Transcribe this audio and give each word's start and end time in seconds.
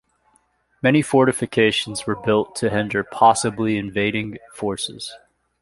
Many 0.81 1.03
fortifications 1.03 2.07
were 2.07 2.15
built 2.15 2.55
to 2.55 2.71
hinder 2.71 3.03
possibly 3.03 3.77
invading 3.77 4.39
forces. 4.51 5.13